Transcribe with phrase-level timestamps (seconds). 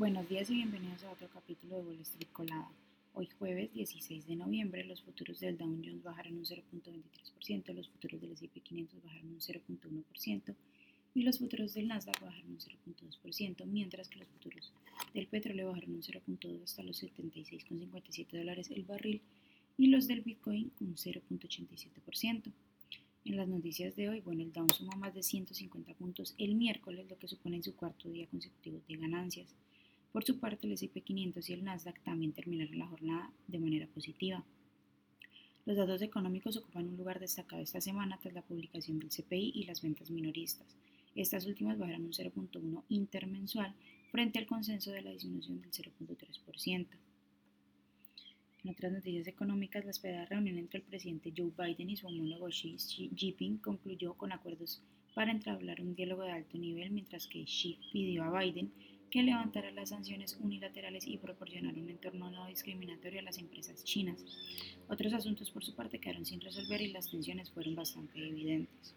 [0.00, 2.72] Buenos días y bienvenidos a otro capítulo de Wall Street Colada.
[3.12, 8.18] Hoy jueves 16 de noviembre los futuros del Dow Jones bajaron un 0.23%, los futuros
[8.18, 10.54] del S&P 500 bajaron un 0.1%
[11.12, 14.72] y los futuros del Nasdaq bajaron un 0.2%, mientras que los futuros
[15.12, 19.20] del petróleo bajaron un 0.2 hasta los 76,57 dólares el barril
[19.76, 22.50] y los del Bitcoin un 0.87%.
[23.26, 27.06] En las noticias de hoy, bueno, el Dow suma más de 150 puntos el miércoles,
[27.06, 29.54] lo que supone su cuarto día consecutivo de ganancias.
[30.12, 33.86] Por su parte, el S&P 500 y el Nasdaq también terminaron la jornada de manera
[33.86, 34.44] positiva.
[35.66, 39.64] Los datos económicos ocupan un lugar destacado esta semana tras la publicación del CPI y
[39.64, 40.66] las ventas minoristas.
[41.14, 43.74] Estas últimas bajaron un 0.1 intermensual
[44.10, 46.86] frente al consenso de la disminución del 0.3%.
[48.62, 52.48] En otras noticias económicas, la esperada reunión entre el presidente Joe Biden y su homólogo
[52.48, 54.82] Xi Jinping concluyó con acuerdos
[55.14, 58.72] para entablar un diálogo de alto nivel, mientras que Xi pidió a Biden
[59.10, 64.24] que levantara las sanciones unilaterales y proporcionara un entorno no discriminatorio a las empresas chinas.
[64.88, 68.94] Otros asuntos por su parte quedaron sin resolver y las tensiones fueron bastante evidentes.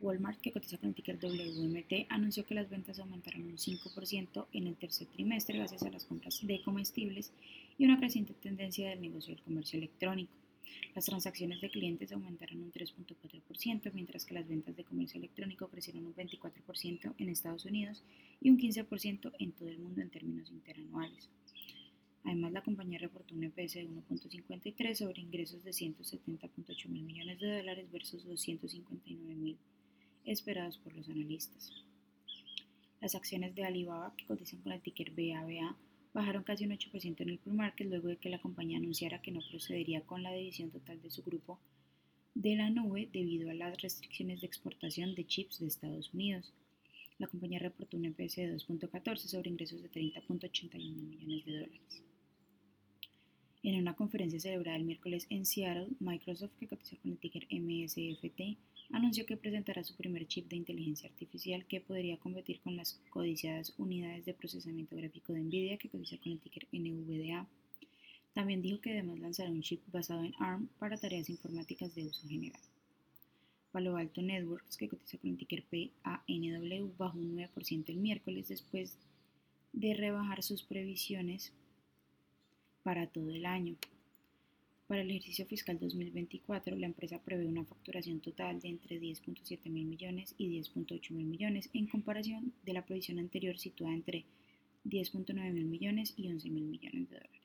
[0.00, 4.66] Walmart, que cotiza con el ticker WMT, anunció que las ventas aumentaron un 5% en
[4.68, 7.32] el tercer trimestre gracias a las compras de comestibles
[7.78, 10.32] y una creciente tendencia del negocio del comercio electrónico.
[10.94, 16.06] Las transacciones de clientes aumentaron un 3.4%, mientras que las ventas de comercio electrónico crecieron
[16.06, 18.02] un 24% en Estados Unidos
[18.40, 21.28] y un 15% en todo el mundo en términos interanuales.
[22.24, 27.58] Además, la compañía reportó un EPS de 1.53 sobre ingresos de 170.8 mil millones de
[27.58, 29.56] dólares versus 259 mil
[30.24, 31.72] esperados por los analistas.
[33.00, 35.76] Las acciones de Alibaba, que cotizan con el ticker BABA,
[36.12, 39.40] bajaron casi un 8% en el pre-market luego de que la compañía anunciara que no
[39.50, 41.58] procedería con la división total de su grupo
[42.34, 46.52] de la nube debido a las restricciones de exportación de chips de Estados Unidos.
[47.18, 52.02] La compañía reportó un EPS de 2.14 sobre ingresos de 30.81 millones de dólares.
[53.64, 58.56] En una conferencia celebrada el miércoles en Seattle, Microsoft, que cotiza con el ticker MSFT,
[58.90, 63.74] anunció que presentará su primer chip de inteligencia artificial que podría competir con las codiciadas
[63.76, 67.46] unidades de procesamiento gráfico de Nvidia que cotiza con el ticker NVDA.
[68.32, 72.26] También dijo que además lanzará un chip basado en ARM para tareas informáticas de uso
[72.26, 72.60] general.
[73.72, 78.96] Palo Alto Networks, que cotiza con el ticker PANW, bajó un 9% el miércoles después
[79.72, 81.52] de rebajar sus previsiones
[82.82, 83.76] para todo el año.
[84.88, 89.84] Para el ejercicio fiscal 2024, la empresa prevé una facturación total de entre 10.7 mil
[89.84, 94.24] millones y 10.8 mil millones en comparación de la previsión anterior situada entre
[94.86, 97.42] 10.9 mil millones y 11 mil millones de dólares.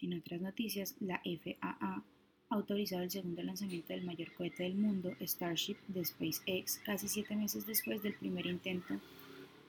[0.00, 2.04] En otras noticias, la FAA ha
[2.50, 7.66] autorizado el segundo lanzamiento del mayor cohete del mundo, Starship, de SpaceX, casi siete meses
[7.66, 9.00] después del primer intento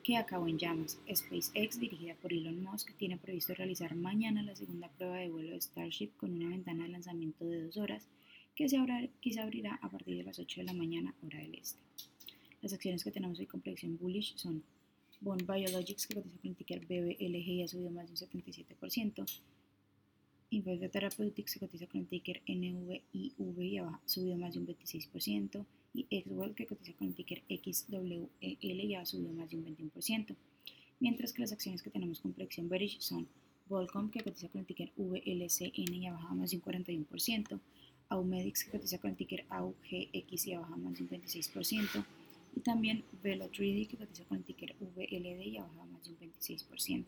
[0.08, 0.98] que acabó en llamas.
[1.14, 5.60] SpaceX, dirigida por Elon Musk, tiene previsto realizar mañana la segunda prueba de vuelo de
[5.60, 8.08] Starship con una ventana de lanzamiento de dos horas
[8.56, 11.82] que se, abrirá a partir de las 8 de la mañana, hora del este.
[12.62, 14.64] Las acciones que tenemos hoy con predicción bullish son
[15.20, 19.26] Bond Biologics, que cotiza con el ticker BBLG y ha subido más de un 77%.
[20.52, 23.02] Inverse Therapeutics, que cotiza con el ticker NVIV
[23.62, 25.66] y ha subido más de un 26%
[25.98, 30.36] y XWell que cotiza con el ticker XWEL y ha subido más de un 21%,
[31.00, 33.28] mientras que las acciones que tenemos con predicción bearish son
[33.68, 37.60] Volcom que cotiza con el ticker VLCN y ha bajado más de un 41%,
[38.10, 42.06] Aumedix que cotiza con el ticker AUGX y ha bajado más de un 26%,
[42.56, 46.12] y también Velo 3D que cotiza con el ticker VLD y ha bajado más de
[46.12, 47.06] un 26%.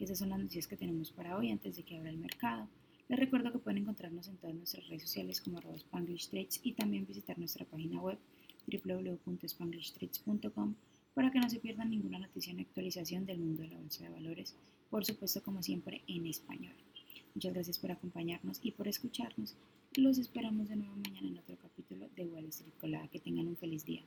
[0.00, 2.68] Esas son las noticias que tenemos para hoy antes de que abra el mercado.
[3.08, 6.30] Les recuerdo que pueden encontrarnos en todas nuestras redes sociales como arroba Spanglish
[6.62, 8.18] y también visitar nuestra página web
[8.66, 10.74] www.spanglishtrades.com
[11.12, 14.10] para que no se pierdan ninguna noticia ni actualización del mundo de la bolsa de
[14.10, 14.56] valores,
[14.90, 16.74] por supuesto como siempre en español.
[17.34, 19.54] Muchas gracias por acompañarnos y por escucharnos.
[19.96, 23.08] Los esperamos de nuevo mañana en otro capítulo de Wall Street Colada.
[23.08, 24.02] Que tengan un feliz día.